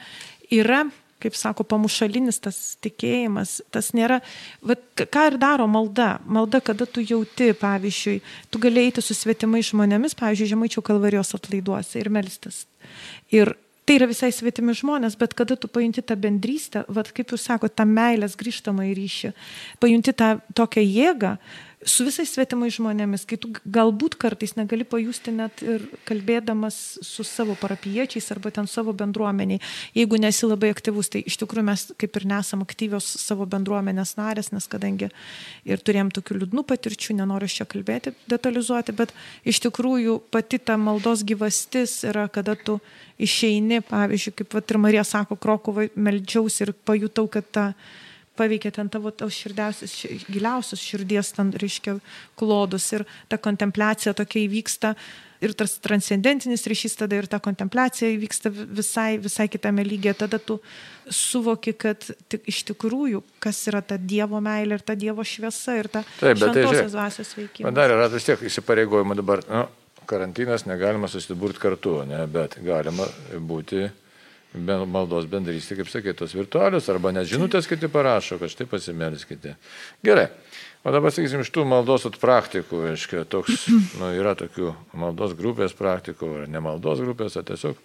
[0.52, 0.84] yra
[1.22, 4.20] kaip sako, pamušalinis tas tikėjimas, tas nėra,
[4.66, 6.16] va, ką ir daro malda.
[6.26, 8.20] Malda, kada tu jauti, pavyzdžiui,
[8.50, 12.64] tu gali eiti su svetimai žmonėmis, pavyzdžiui, žemaičių kalvarijos atlaiduose ir melstis.
[13.34, 13.54] Ir
[13.86, 17.76] tai yra visai svetimi žmonės, bet kada tu pajunti tą bendrystę, va, kaip jūs sakote,
[17.78, 19.32] tą meilės grįžtamą į ryšį,
[19.82, 21.36] pajunti tą tokią jėgą,
[21.84, 27.56] su visais svetimais žmonėmis, kai tu galbūt kartais negali pajusti net ir kalbėdamas su savo
[27.58, 29.60] parapiečiais arba ten savo bendruomeniai.
[29.96, 34.52] Jeigu nesi labai aktyvus, tai iš tikrųjų mes kaip ir nesam aktyvios savo bendruomenės narės,
[34.54, 35.10] nes kadangi
[35.68, 39.14] ir turėjom tokių liūdnų patirčių, nenoriu čia kalbėti, detalizuoti, bet
[39.48, 42.78] iš tikrųjų pati ta maldos gyvastis yra, kada tu
[43.22, 47.66] išeini, pavyzdžiui, kaip vat, ir Marija sako, Krokovai meldžiausi ir pajutau, kad ta
[48.38, 51.98] paveikė ten tavo tos širdiausios, ši- giliausios širdies, ten reiškia
[52.38, 54.94] klodus ir ta kontempliacija tokia įvyksta
[55.42, 60.38] ir tas transcendentinis ryšys tada ir ta kontempliacija įvyksta vi- visai, visai kitame lygiai, tada
[60.38, 60.60] tu
[61.10, 61.98] suvoki, kad
[62.30, 66.38] tik, iš tikrųjų, kas yra ta Dievo meilė ir ta Dievo šviesa ir ta Taip,
[66.38, 67.74] bet tai šventosios dvasios Man veikimas.
[67.74, 69.64] dar yra vis tiek įsipareigojimų dabar, nu,
[70.06, 73.06] karantinas negalima susiburti kartu, ne, bet galima
[73.38, 73.90] būti
[74.54, 79.56] maldos bendrystė, kaip sakė, tos virtualius, arba net žinutės kiti parašo, kad štai pasimelskite.
[80.04, 80.28] Gerai.
[80.82, 83.68] O dabar, sakysim, iš tų maldos at praktikų, aiškiai, toks,
[84.00, 87.78] nu, yra tokių maldos grupės praktikų, ar ne maldos grupės, o tiesiog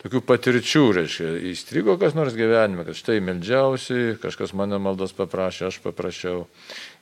[0.00, 5.80] tokių patirčių, reiškia, įstrigo kas nors gyvenime, kad štai meldžiausi, kažkas mano maldos paprašė, aš
[5.84, 6.46] paprašiau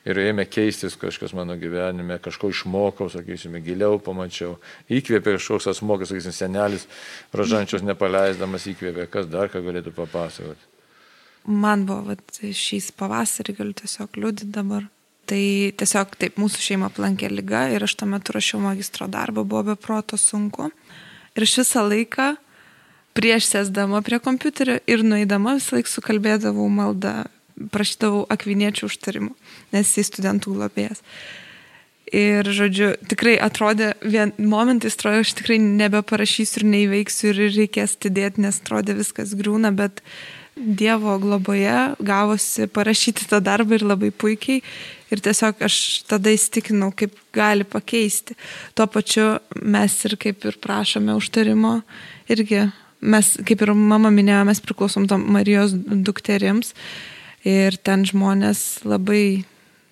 [0.09, 4.57] ir ėmė keistis kažkas mano gyvenime, kažko išmokau, sakysime, giliau pamačiau,
[4.91, 6.89] įkvėpė kažkoks asmokas, sakysim, senelis,
[7.35, 10.67] rožančios nepaleisdamas įkvėpė, kas dar ką galėtų papasakoti.
[11.49, 14.89] Man buvo, vat, šiais pavasarį galiu tiesiog liūdėti dabar.
[15.29, 15.39] Tai
[15.77, 19.75] tiesiog taip, mūsų šeima aplankė lyga ir aš tuo metu rašiau magistro darbą, buvo be
[19.79, 20.71] proto sunku.
[21.37, 22.31] Ir aš visą laiką
[23.17, 27.13] prieš sėsdama prie kompiuterio ir nueidama visą laiką sukalbėdavau maldą,
[27.73, 29.35] prašydavau akviniečių užtarimų,
[29.75, 31.03] nes jis studentų globėjas.
[32.09, 38.41] Ir, žodžiu, tikrai atrodė, vien momentais atrodė, aš tikrai nebeparašysiu ir neįveiksiu ir reikės atidėti,
[38.41, 40.01] nes atrodė viskas grūna, bet
[40.59, 44.59] Dievo globoje gavosi parašyti tą darbą ir labai puikiai.
[45.09, 45.75] Ir tiesiog aš
[46.09, 48.35] tada įstikinau, kaip gali pakeisti.
[48.75, 51.79] Tuo pačiu mes ir kaip ir prašome užtarimo,
[52.27, 52.65] irgi
[53.01, 56.73] mes, kaip ir mama minėjo, mes priklausom tom Marijos dukterims.
[57.47, 59.45] Ir ten žmonės labai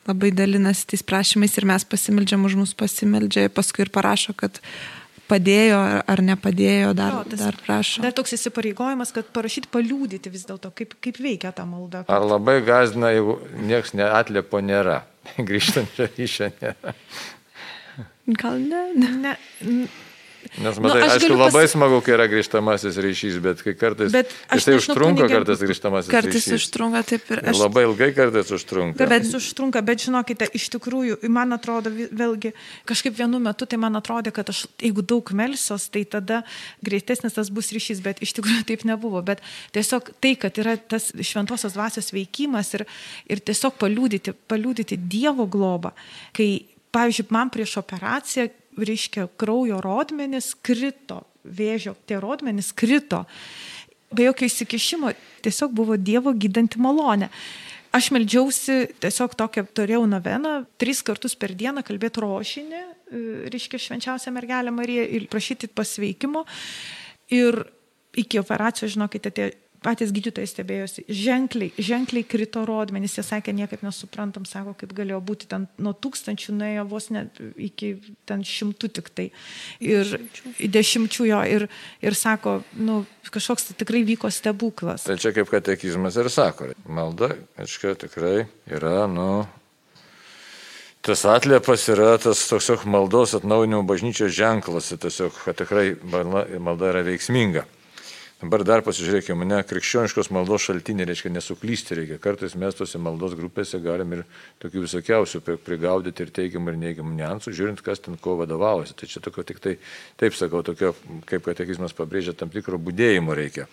[0.08, 4.62] labai dalinasi tais prašymais ir mes pasimildžiam už mus pasimeldžia, paskui ir parašo, kad
[5.28, 8.02] padėjo ar, nepadėjo, dar, Jo, tas- dar prašo.
[8.06, 12.06] Dar toks įsipareigojimas, kad parašyti, paliūdyti vis dėlto, kaip, kaip veikia ta malda.
[12.08, 13.36] Ar labai gazdina, jeigu
[13.68, 15.02] nieks neatliepo nėra,
[15.50, 16.96] grįžtančio ryšio nėra.
[18.40, 18.84] Gal ne?
[18.96, 19.36] Ne,
[19.68, 19.90] n-
[20.58, 24.12] Nes, Nu, matai, aš aišku, labai pas- smagu, kai yra grįžtamasis ryšys, bet kai kartais...
[24.16, 26.56] Bet jisai nežinau, užtrunka kunige, kartais grįžtamasis Kartais ryšys.
[26.62, 27.60] užtrunka taip ir Ir aš.
[27.62, 29.08] Labai ilgai kartais užtrunka.
[29.12, 32.54] Bet jis užtrunka, bet žinokite, iš tikrųjų, man atrodo, vėlgi,
[32.90, 36.42] kažkaip vienu metu tai man atrodė, kad aš, jeigu daug melsios, tai tada
[36.86, 39.22] greitesnis tas bus ryšys, bet iš tikrųjų taip nebuvo.
[39.26, 39.44] Bet
[39.76, 42.86] tiesiog tai, kad yra tas šventosios dvasios veikimas ir,
[43.30, 45.92] ir tiesiog paliūdyti, paliūdyti Dievo globą,
[46.36, 53.24] kai, pavyzdžiui, man prieš operaciją, reiškia, kraujo rodmenis krito, vėžio tie rodmenis krito.
[54.14, 55.12] Be jokio įsikišimo,
[55.44, 57.28] tiesiog buvo Dievo gydanti malonė.
[57.96, 64.34] Aš meldžiausi tiesiog tokią, turėjau noveną, tris kartus per dieną kalbėti rošinį, e, reiškia švenčiausią
[64.36, 66.46] mergelę Mariją ir prašyti pasveikimo.
[67.34, 67.64] Ir
[68.18, 69.48] iki operacijos, žinokite, tie
[69.86, 75.50] patys gydytojai stebėjosi, ženkliai, ženkliai krito rodmenys, jie sakė, niekaip nesuprantam, sako, kaip galėjo būti
[75.52, 77.94] ten nuo tūkstančių nuėjo vos net iki
[78.30, 79.28] ten šimtų tik tai.
[79.84, 80.18] Ir
[80.58, 81.68] dešimčių jo, ir,
[82.02, 85.08] ir sako, nu, kažkoks tai tikrai vyko stebuklas.
[85.08, 89.46] Tai čia kaip katekizmas ir sako, malda, aišku, tikrai yra, nu,
[91.06, 97.68] tas atliepas yra tas toks maldos atnaujinimo bažnyčios ženklas, tiesiog, kad tikrai malda yra veiksminga.
[98.38, 102.18] Dabar dar pasižiūrėkime, mane krikščioniškos maldos šaltinį reiškia nesuklysti reikia.
[102.22, 104.22] Kartais mes tose maldos grupėse galim ir
[104.62, 108.94] tokių visokiausių prigaudyti ir teigiamų ir neigiamų niuansų, žiūrint, kas ten ko vadovaujasi.
[109.02, 109.76] Tai čia tokio tik tai,
[110.22, 110.94] taip sakau, tokio,
[111.26, 113.66] kaip katekizmas pabrėžia, tam tikro būdėjimo reikia.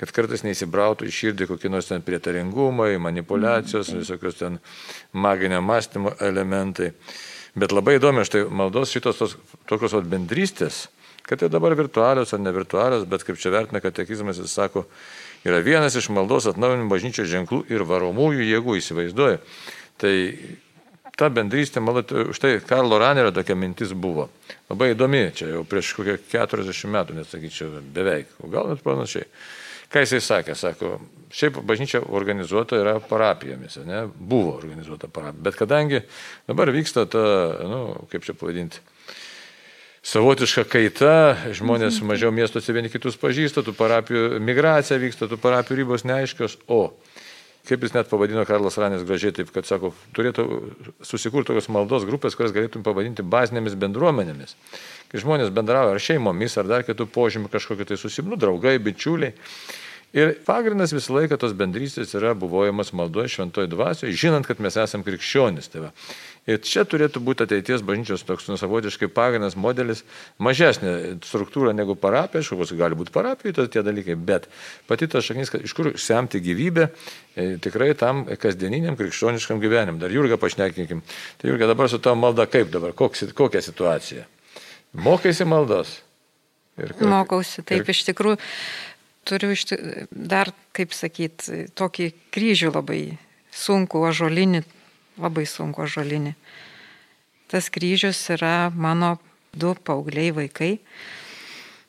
[0.00, 4.56] Kad kartais neįsibrautų į širdį kokie nors ten prietaringumai, manipulacijos, visokios ten
[5.12, 6.94] maginio mąstymo elementai.
[7.58, 9.36] Bet labai įdomi, štai maldos šitos tos,
[9.68, 10.86] tokios bendrystės
[11.28, 14.86] kad tai dabar virtualios ar nevirtualios, bet kaip čia vertina katekizmas, jis sako,
[15.44, 19.42] yra vienas iš maldos atnaujinimo bažnyčios ženklų ir varomųjų jėgų, įsivaizduoju.
[20.00, 20.14] Tai
[21.18, 24.28] ta bendrystė, malot, štai Karlo Ranerio tokia mintis buvo.
[24.70, 29.28] Labai įdomi, čia jau prieš kokią 40 metų, net sakyčiau, beveik, gal net panašiai.
[29.88, 30.54] Ką jisai sakė?
[30.56, 30.98] Sako,
[31.32, 34.02] šiaip bažnyčia organizuota yra parapijomis, ne?
[34.08, 35.44] buvo organizuota parapija.
[35.48, 36.02] Bet kadangi
[36.48, 37.22] dabar vyksta ta,
[37.68, 37.80] nu,
[38.12, 38.82] kaip čia pavadinti,
[40.06, 41.14] savotiška kaita,
[41.56, 42.12] žmonės mhm.
[42.12, 46.92] mažiau miestuose vieni kitus pažįsta, tų parapijų migracija vyksta, tų parapijų ribos neaiškios, o
[47.68, 50.44] kaip jis net pavadino Karlas Ranės gražiai, taip kad sako, turėtų
[51.04, 54.54] susikurti tokios maldos grupės, kurias galėtum pavadinti bazinėmis bendruomenėmis.
[55.12, 59.34] Kai žmonės bendrauja ar šeimomis, ar dar kitų požymių kažkokie tai susimnų, draugai, bičiuliai.
[60.16, 65.04] Ir pagrindas visą laiką tos bendrystės yra buvojimas maldoje šventoje dvasioje, žinant, kad mes esame
[65.04, 65.68] krikščionys.
[65.68, 65.90] Tai va.
[66.48, 70.02] Ir čia turėtų būti ateities bažnyčios toks nusavotiškai pagrindas modelis,
[70.42, 74.48] mažesnė struktūra negu parapija, aišku, gali būti parapijai tie dalykai, bet
[74.88, 76.88] pati ta šaknis, iš kur semti gyvybę,
[77.36, 80.00] e, tikrai tam kasdieniniam krikščioniškam gyvenimui.
[80.02, 81.04] Dar Jurga pašnekinkim.
[81.38, 84.26] Tai Jurga dabar su tavo malda kaip dabar, koks, kokia situacija?
[84.96, 85.98] Mokaisi maldos?
[86.78, 88.38] Ir, Mokausi, taip ir, iš tikrųjų
[89.28, 89.66] turiu iš,
[90.10, 93.02] dar, kaip sakyt, tokį kryžių labai
[93.52, 94.62] sunku, ažolinį,
[95.20, 96.34] labai sunku ažolinį.
[97.48, 99.16] Tas kryžius yra mano
[99.56, 100.76] du paaugliai vaikai.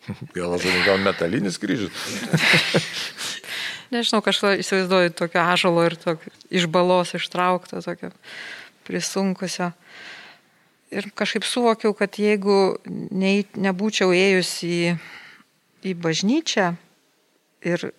[0.33, 1.93] Gal, gal metalinis kryžius?
[3.93, 8.09] Nežinau, kažką įsivaizduoju tokio ažalo ir tokio iš balos ištraukto, tokio
[8.87, 9.71] prisunkusio.
[10.89, 14.77] Ir kažkaip suvokiau, kad jeigu ne, nebūčiau ėjus į,
[15.85, 16.71] į bažnyčią,
[17.65, 17.89] ir,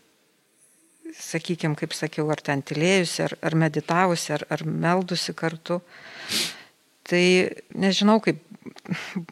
[1.16, 5.80] sakykime, kaip sakiau, ar ten tylėjusi, ar, ar meditavusi, ar, ar meldusi kartu,
[7.10, 7.24] tai
[7.74, 8.42] nežinau, kaip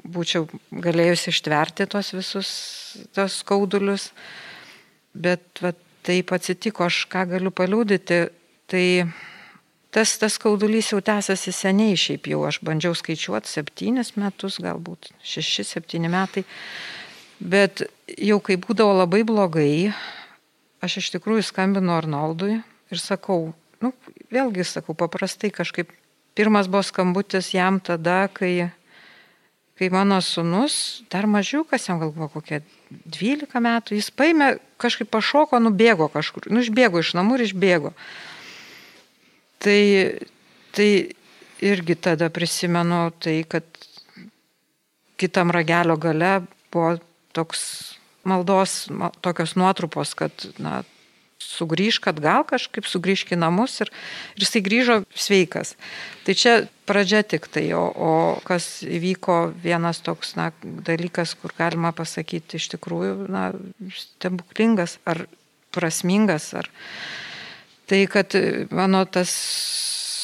[0.09, 2.51] būčiau galėjusi ištverti tos visus
[3.15, 4.11] tos skaudulius,
[5.15, 5.75] bet va,
[6.07, 8.21] taip atsitiko, aš ką galiu paliūdyti,
[8.71, 8.85] tai
[9.95, 15.67] tas, tas skaudulys jau tęsiasi seniai, šiaip jau aš bandžiau skaičiuoti septynis metus, galbūt šeši,
[15.67, 16.45] septyni metai,
[17.39, 17.85] bet
[18.17, 19.91] jau kai būdavo labai blogai,
[20.85, 23.93] aš iš tikrųjų skambinu Arnoldui ir sakau, nu,
[24.33, 25.91] vėlgi sakau, paprastai kažkaip
[26.39, 28.71] pirmas buvo skambutis jam tada, kai,
[29.79, 35.61] kai mano sunus, dar mažiukas, jam gal buvo kokie 12 metų, jis paėmė, kažkaip pašoko,
[35.63, 37.93] nubėgo kažkur, nu, išbėgo iš namų ir išbėgo.
[39.59, 39.81] Tai,
[40.79, 40.91] tai
[41.67, 43.67] irgi tada prisimenu tai, kad
[45.19, 46.37] kitam ragelio gale
[46.71, 46.95] buvo
[47.35, 47.98] toks
[48.29, 48.85] maldos
[49.25, 50.83] tokios nuotrupos, kad na,
[51.39, 53.91] sugrįž, kad gal kažkaip sugrįžk į namus ir,
[54.37, 55.75] ir jisai grįžo sveikas.
[56.27, 56.55] Tai čia
[56.89, 58.13] pradžia tik tai, o, o
[58.47, 63.51] kas įvyko vienas toks na, dalykas, kur galima pasakyti iš tikrųjų na,
[63.95, 65.27] stebuklingas ar
[65.75, 66.51] prasmingas.
[66.59, 66.71] Ar...
[67.89, 68.35] Tai kad
[68.75, 69.33] mano tas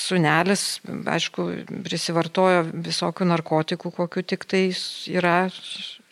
[0.04, 1.46] sunelis, aišku,
[1.86, 4.66] prisivartojo visokių narkotikų, kokiu tik tai
[5.12, 5.38] yra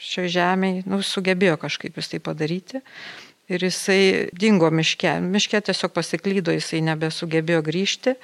[0.02, 2.82] šioje žemėje, nu, sugebėjo kažkaip jis tai padaryti.
[3.52, 5.18] Ir jisai dingo miške.
[5.20, 8.16] Miške tiesiog pasiklydo, jisai nebesugebėjo grįžti.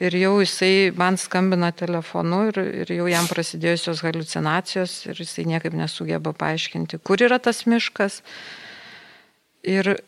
[0.00, 5.74] Ir jau jisai man skambina telefonu ir, ir jau jam prasidėjusios halucinacijos ir jisai niekaip
[5.76, 8.22] nesugeba paaiškinti, kur yra tas miškas.
[9.68, 9.98] Ir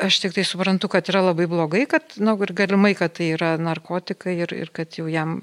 [0.00, 3.32] aš tik tai suprantu, kad yra labai blogai, kad, na, nu, ir galimai, kad tai
[3.34, 5.40] yra narkotikai ir, ir kad jau jam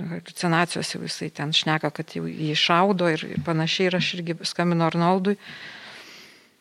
[0.00, 3.90] halucinacijos jau jisai ten šneka, kad jau jį šaudo ir, ir panašiai.
[3.90, 5.36] Ir aš irgi skambinu Arnoldui.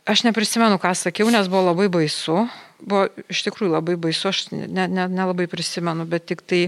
[0.09, 2.43] Aš neprisimenu, ką sakiau, nes buvo labai baisu.
[2.83, 6.65] Buvo iš tikrųjų labai baisu, aš nelabai ne, ne, ne prisimenu, bet tik tai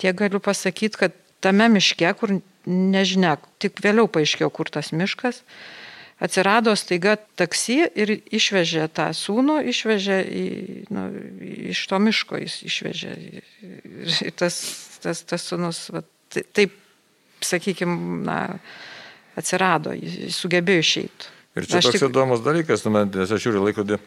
[0.00, 5.42] tiek galiu pasakyti, kad tame miške, kur nežinia, tik vėliau paaiškėjo, kur tas miškas,
[6.22, 10.46] atsirado staiga taksi ir išvežė tą sūnų, išvežė į,
[10.94, 11.06] nu,
[11.74, 13.14] iš to miško, jis išvežė.
[14.28, 14.60] Ir tas,
[15.02, 16.76] tas, tas sūnus, va, taip,
[17.44, 17.96] sakykime,
[18.26, 18.38] na,
[19.38, 21.32] atsirado, jis sugebėjo išeiti.
[21.54, 22.08] Ir čia Aš toks tik...
[22.08, 23.98] įdomus dalykas, nu, nes aš žiūriu laikrodį,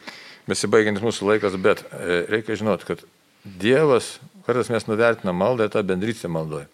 [0.47, 3.03] besibaigiantis mūsų laikas, bet e, reikia žinoti, kad
[3.47, 6.67] Dievas, kartais mes nuvertinam maldą, tą bendrystę maldoje.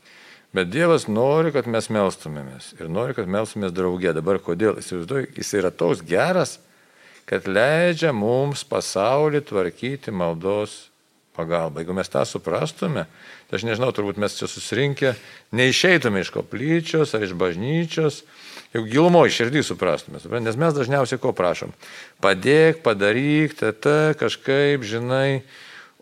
[0.53, 4.11] Bet Dievas nori, kad mes melstumėmės ir nori, kad melstumės draugė.
[4.13, 4.77] Dabar kodėl?
[4.77, 6.59] Įsivaizduoju, jis yra toks geras,
[7.29, 10.91] kad leidžia mums pasaulį tvarkyti maldos
[11.33, 11.81] pagalba.
[11.81, 13.07] Jeigu mes tą suprastume,
[13.49, 15.15] tai aš nežinau, turbūt mes čia susirinkę,
[15.57, 18.21] neišeitume iš koplyčios ar iš bažnyčios,
[18.75, 20.21] jeigu gilumo iš širdį suprastume.
[20.43, 21.73] Nes mes dažniausiai ko prašom?
[22.21, 25.41] Padėk, padaryk, tata, kažkaip, žinai.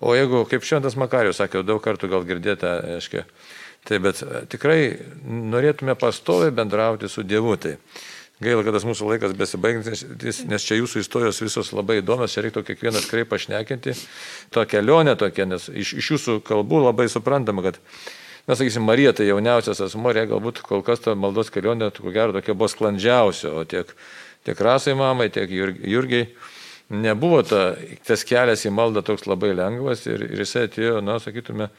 [0.01, 3.23] O jeigu, kaip šventas Makarius sakė, daug kartų gal girdėta, aiškiai,
[3.87, 4.81] tai bet tikrai
[5.25, 7.57] norėtume pastoviai bendrauti su Dievu.
[7.61, 7.77] Tai
[8.41, 12.63] Gaila, kad tas mūsų laikas besibaigiantis, nes čia jūsų istorijos visos labai įdomios, čia reiktų
[12.71, 13.93] kiekvieną tikrai pašnekinti.
[14.55, 17.77] To kelionė tokia, nes iš, iš jūsų kalbų labai suprantama, kad,
[18.49, 22.33] na, sakysim, Marija tai jauniausias asmo, ir galbūt kol kas ta maldos kelionė, ko gero,
[22.33, 23.93] tokia buvo sklandžiausia, o tiek,
[24.49, 26.31] tiek rasai mamai, tiek Jurgiai
[26.91, 27.75] nebuvo ta,
[28.09, 31.69] tas kelias į maldą toks labai lengvas ir, ir jisai atėjo, na, sakytume,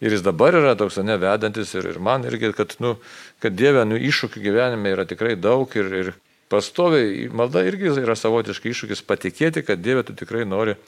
[0.00, 2.94] Ir jis dabar yra toks, ne, vedantis ir, ir man irgi, kad, nu,
[3.42, 6.12] kad Dieve, nu, iššūkių gyvenime yra tikrai daug ir, ir
[6.48, 10.78] pastoviai, malda irgi yra savotiškai iššūkis patikėti, kad Dieve tu tikrai nori,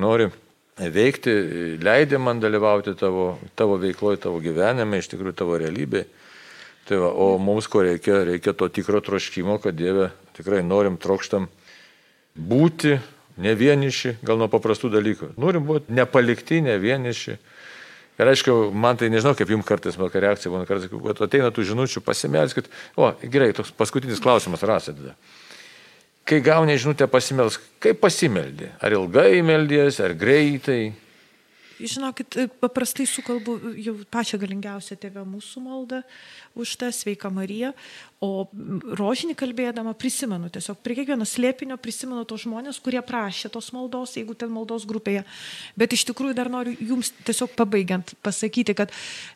[0.00, 0.30] nori
[0.80, 1.34] veikti,
[1.84, 6.08] leidė man dalyvauti tavo, tavo veikloje, tavo gyvenime, iš tikrųjų tavo realybėje.
[6.84, 11.46] Tai va, o mums ko reikia, reikia to tikro troškimo, kad Dieve tikrai norim, trokštam
[12.36, 12.98] būti
[13.40, 15.30] ne vieniši, gal nuo paprastų dalykų.
[15.40, 17.38] Norim būti nepalikti, ne vieniši
[18.14, 21.64] Ir aišku, man tai nežinau, kaip jums kartais mano reakcija būna, kartais, kad ateina tų
[21.72, 22.68] žinučių, pasimelskit.
[22.94, 25.16] O, gerai, toks paskutinis klausimas rasite.
[26.24, 28.70] Kai gauni žinutę pasimelsk, kaip pasimeldė?
[28.80, 30.94] Ar ilgai meldės, ar greitai?
[31.80, 36.02] Žinokit, paprastai sukalbu jau pačią galingiausią tėvę mūsų maldą
[36.54, 37.72] už tą sveiką Mariją,
[38.22, 38.46] o
[38.94, 44.36] rožinį kalbėdama prisimenu, tiesiog prie kiekvieno slėpinio prisimenu tos žmonės, kurie prašė tos maldos, jeigu
[44.38, 45.24] ten maldos grupėje.
[45.78, 48.94] Bet iš tikrųjų dar noriu jums tiesiog pabaigiant pasakyti, kad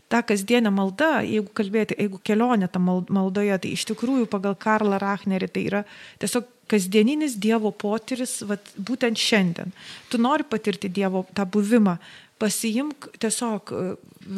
[0.08, 5.50] ta kasdienė malda, jeigu kalbėti, jeigu kelionė tą maldoje, tai iš tikrųjų pagal Karlą Rachnerį
[5.50, 5.82] tai yra
[6.22, 9.72] tiesiog kasdieninis Dievo potyris, vat, būtent šiandien.
[10.12, 11.96] Tu nori patirti Dievo tą buvimą,
[12.38, 13.82] pasiimk tiesiog e,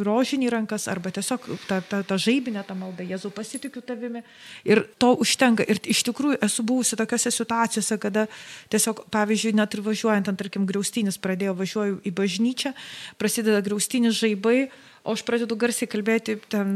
[0.04, 4.22] rožinį rankas arba tiesiog tą, tą, tą žaibinę tą maldą, Jėzau pasitikiu tavimi.
[4.68, 5.66] Ir to užtenka.
[5.68, 8.26] Ir iš tikrųjų esu buvusi tokiose situacijose, kada
[8.72, 12.74] tiesiog, pavyzdžiui, net ir važiuojant, ant, tarkim, graustinis pradėjo važiuoju į bažnyčią,
[13.20, 14.70] prasideda graustinis žaibai,
[15.04, 16.74] o aš pradedu garsiai kalbėti ten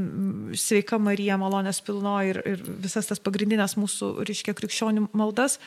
[0.56, 5.60] sveika Marija, malonės pilno ir, ir visas tas pagrindinės mūsų, reiškia, krikščionių maldas.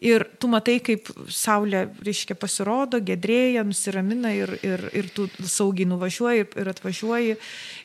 [0.00, 6.40] Ir tu matai, kaip saulė, reiškia, pasirodo, gedrėja, nusiramina ir, ir, ir tu saugiai nuvažiuoji
[6.40, 7.34] ir, ir atvažiuoji.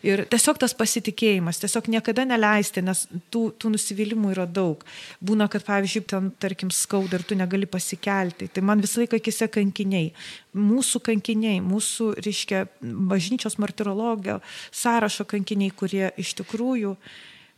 [0.08, 3.04] Ir tiesiog tas pasitikėjimas, tiesiog niekada neleisti, nes
[3.36, 4.88] tų, tų nusivylimų yra daug.
[5.20, 8.48] Būna, kad, pavyzdžiui, ten, tarkim, skauda ir tu negali pasikelti.
[8.48, 10.14] Tai man visą laiką akise kankiniai.
[10.56, 12.64] Mūsų kankiniai, mūsų, reiškia,
[13.12, 14.40] bažnyčios martirologio
[14.72, 16.96] sąrašo kankiniai, kurie iš tikrųjų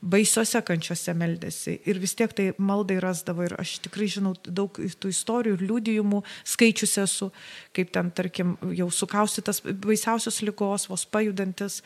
[0.01, 5.09] baisiose kančiose meldėsi ir vis tiek tai maldai rasdavo ir aš tikrai žinau daug tų
[5.09, 7.31] istorijų ir liūdėjimų skaičius esu,
[7.73, 11.81] kaip ten, tarkim, jau sukaustytas baisiausios lygos, vos pajudantis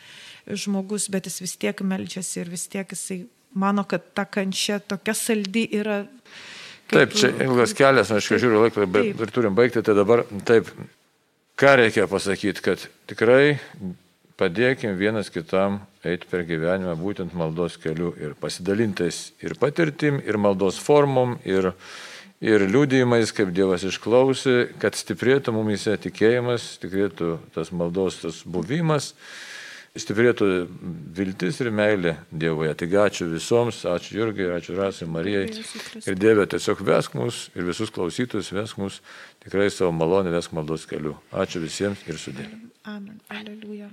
[0.46, 5.16] žmogus, bet jis vis tiek meldžiasi ir vis tiek jisai mano, kad ta kančia tokia
[5.16, 6.04] saldi yra.
[6.92, 10.68] Taip, čia ilgas kelias, aš žiūriu laiką, bet ir turim baigti, tai dabar taip,
[11.60, 13.56] ką reikia pasakyti, kad tikrai
[14.42, 20.80] padėkim vienas kitam eiti per gyvenimą būtent maldos keliu ir pasidalintais ir patirtim, ir maldos
[20.82, 21.72] formom, ir,
[22.42, 29.14] ir liūdėjimais, kaip Dievas išklausė, kad stiprėtų mumise tikėjimas, stiprėtų tas maldos tas buvimas,
[29.92, 30.50] stiprėtų
[31.18, 32.74] viltis ir meilė Dievoje.
[32.82, 35.50] Taigi ačiū visoms, ačiū Jurgai, ačiū Rasai, Marijai.
[36.06, 39.02] Ir Dieve tiesiog vesk mus ir visus klausytus vesk mus
[39.44, 41.20] tikrai savo malonę, vesk maldos keliu.
[41.30, 42.48] Ačiū visiems ir sudė.
[42.88, 43.20] Amen.
[43.30, 43.92] Alleluja.